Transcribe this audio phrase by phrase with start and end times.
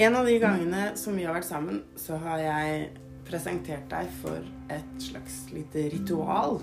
[0.00, 2.84] En av de gangene som vi har vært sammen, så har jeg
[3.28, 6.56] presentert deg for et slags lite ritual.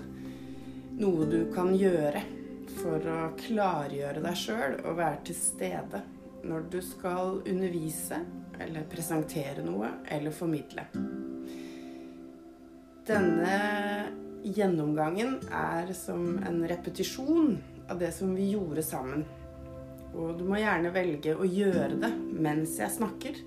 [0.98, 2.24] Noe du kan gjøre
[2.80, 6.02] for å klargjøre deg sjøl og være til stede
[6.50, 8.18] når du skal undervise
[8.58, 10.88] eller presentere noe eller formidle.
[13.06, 13.56] Denne
[14.42, 17.54] gjennomgangen er som en repetisjon
[17.86, 19.28] av det som vi gjorde sammen.
[20.16, 23.40] Og du må gjerne velge å gjøre det mens jeg snakker,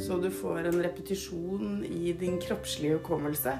[0.00, 3.54] så du får en repetisjon i din kroppslige hukommelse.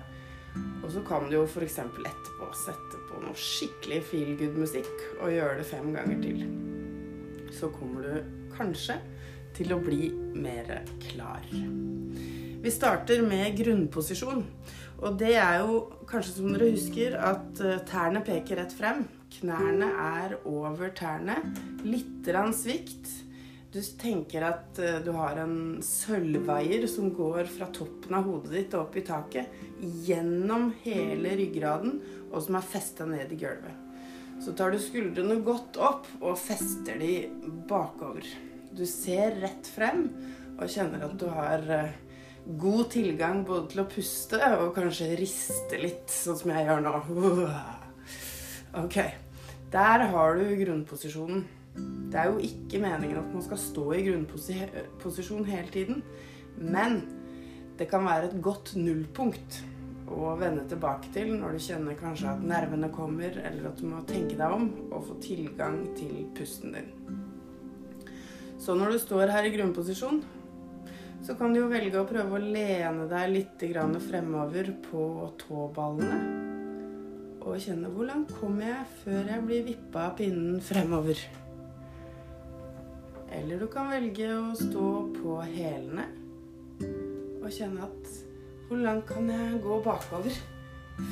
[0.82, 1.78] Og så kan du jo f.eks.
[1.80, 4.92] etterpå sette på noe skikkelig feel good-musikk
[5.22, 6.44] og gjøre det fem ganger til.
[7.52, 8.98] Så kommer du kanskje
[9.56, 11.44] til å bli mer klar.
[12.62, 14.44] Vi starter med grunnposisjon.
[15.02, 19.00] Og det er jo kanskje som dere husker at eh, tærne peker rett frem.
[19.34, 21.40] Knærne er over tærne.
[21.82, 23.10] Litt svikt.
[23.74, 28.76] Du tenker at eh, du har en sølvvaier som går fra toppen av hodet ditt
[28.78, 29.58] og opp i taket,
[30.06, 31.98] gjennom hele ryggraden,
[32.30, 33.74] og som er festa ned i gulvet.
[34.38, 37.26] Så tar du skuldrene godt opp og fester de
[37.66, 38.22] bakover.
[38.70, 40.06] Du ser rett frem
[40.60, 42.00] og kjenner at du har eh,
[42.46, 46.94] god tilgang både til å puste og kanskje riste litt, sånn som jeg gjør nå.
[48.82, 48.96] Ok.
[49.72, 51.42] Der har du grunnposisjonen.
[52.12, 56.00] Det er jo ikke meningen at man skal stå i grunnposisjon hele tiden.
[56.56, 57.02] Men
[57.76, 59.60] det kan være et godt nullpunkt
[60.12, 64.02] å vende tilbake til når du kjenner kanskje at nervene kommer, eller at du må
[64.08, 66.90] tenke deg om og få tilgang til pusten din.
[68.60, 70.20] Så når du står her i grunnposisjon,
[71.22, 73.62] så kan du jo velge å prøve å lene deg litt
[74.02, 75.04] fremover på
[75.38, 76.18] tåballene.
[77.42, 81.18] Og kjenne hvor langt kommer jeg før jeg blir vippa av pinnen fremover.
[83.32, 86.08] Eller du kan velge å stå på hælene
[87.42, 88.12] og kjenne at
[88.68, 90.38] hvor langt kan jeg gå bakover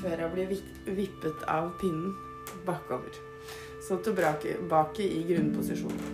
[0.00, 0.54] før jeg blir
[0.98, 2.14] vippet av pinnen
[2.66, 3.14] bakover.
[3.86, 6.09] Så tilbake i grunnposisjonen.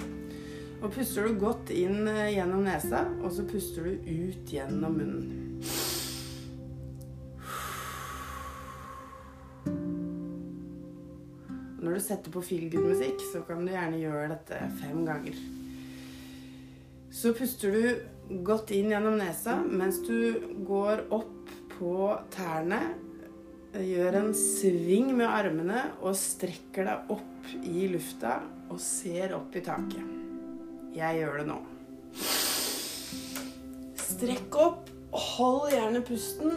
[0.82, 5.46] Og puster du godt inn eh, gjennom nesa, og så puster du ut gjennom munnen.
[11.80, 15.38] Når du setter på feelgood-musikk, så kan du gjerne gjøre dette fem ganger.
[17.14, 20.34] Så puster du godt inn gjennom nesa mens du
[20.68, 22.82] går opp på tærne.
[23.76, 29.64] Gjør en sving med armene og strekker deg opp i lufta og ser opp i
[29.64, 30.25] taket.
[30.96, 31.56] Jeg gjør det nå.
[34.00, 36.54] Strekk opp, hold gjerne pusten,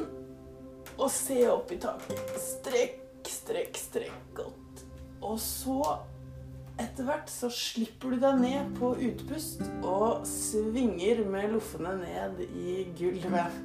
[0.96, 2.38] og se opp i taket.
[2.40, 4.86] Strekk, strekk, strekk godt.
[5.20, 5.76] Og så,
[6.80, 12.78] etter hvert, så slipper du deg ned på utpust og svinger med loffene ned i
[12.96, 13.60] gulvet.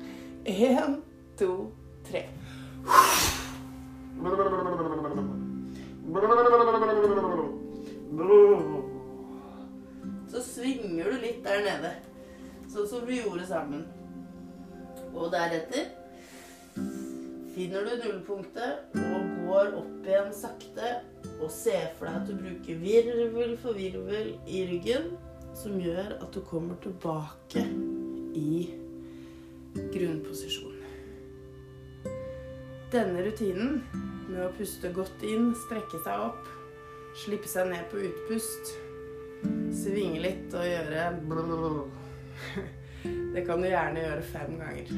[0.50, 0.98] Én,
[1.38, 1.52] to,
[2.08, 2.26] tre.
[13.44, 13.84] Gjorde sammen.
[15.14, 15.92] Og deretter
[17.54, 20.94] finner du nullpunktet og går opp igjen sakte
[21.38, 25.12] og ser for deg at du bruker virvel for virvel i ryggen,
[25.54, 27.62] som gjør at du kommer tilbake
[28.34, 28.70] i
[29.94, 30.80] grunnposisjon.
[32.94, 33.82] Denne rutinen
[34.28, 36.50] med å puste godt inn, strekke seg opp,
[37.24, 38.74] slippe seg ned på utpust
[39.74, 41.10] svinge litt og gjøre
[43.04, 44.92] Det kan du gjerne gjøre fem ganger.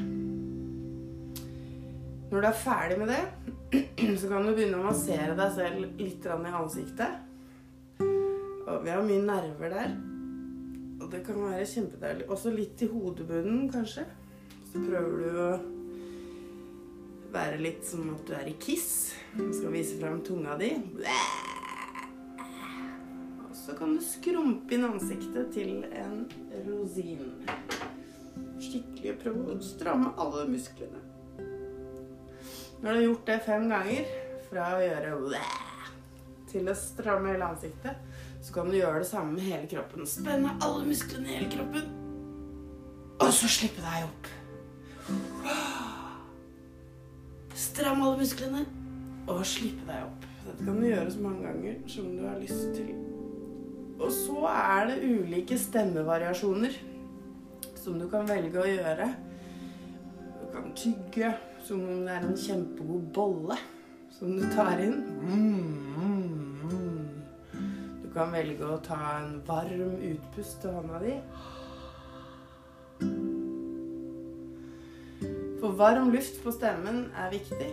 [2.27, 3.23] Når du er ferdig med det,
[4.19, 7.23] så kan du begynne å massere deg selv litt i ansiktet.
[8.67, 9.95] Og vi har mye nerver der.
[11.01, 12.27] Og det kan være kjempedeilig.
[12.31, 14.03] Også litt i hodebunnen, kanskje.
[14.67, 15.49] Så prøver du å
[17.31, 19.13] være litt som at du er i Kiss.
[19.35, 20.73] Du skal vise frem tunga di.
[23.45, 26.25] Og så kan du skrumpe inn ansiktet til en
[26.67, 27.31] rosin.
[28.57, 31.03] Skikkelig prøve å stramme alle musklene.
[32.77, 34.09] Når du har gjort det fem ganger,
[34.47, 35.41] fra å gjøre
[36.47, 37.99] til å stramme hele ansiktet,
[38.41, 40.07] så kan du gjøre det samme med hele kroppen.
[40.07, 41.89] Spenne alle musklene i hele kroppen.
[43.17, 44.29] Og så slippe deg opp.
[47.57, 48.63] Stram alle musklene
[49.27, 50.27] og slippe deg opp.
[50.45, 52.93] Dette kan du gjøre så mange ganger som du har lyst til.
[53.97, 56.77] Og så er det ulike stemmevariasjoner
[57.87, 59.05] som du kan velge å gjøre.
[60.41, 61.29] Du kan tygge
[61.63, 63.55] som om det er en kjempegod bolle
[64.11, 64.97] som du tar inn.
[68.01, 71.15] Du kan velge å ta en varm utpust til hånda di.
[75.63, 77.71] For varm luft på stemmen er viktig.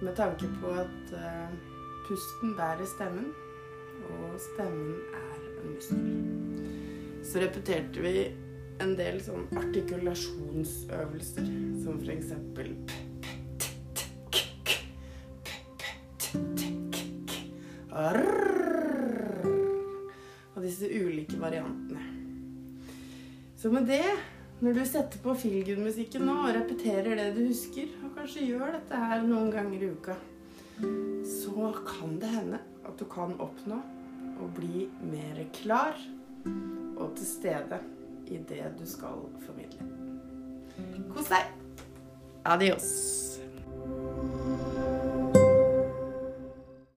[0.00, 1.52] Med tanke på at uh,
[2.08, 3.32] pusten bærer stemmen,
[4.08, 6.12] og stemmen er en muskel.
[7.20, 8.28] Så repeterte vi
[8.82, 11.46] en del sånn artikulasjonsøvelser,
[11.82, 12.74] som for eksempel
[20.54, 22.02] Og disse ulike variantene.
[23.58, 24.06] Så med det
[24.62, 29.02] når du setter på feelgood-musikken nå og repeterer det du husker, og kanskje gjør dette
[29.02, 30.16] her noen ganger i uka,
[31.26, 33.78] så kan det hende at du kan oppnå
[34.38, 35.94] å bli mer klar
[36.98, 37.78] og til stede
[38.30, 39.88] i det du skal formidle.
[41.14, 41.48] Kos deg.
[42.44, 43.27] Adios.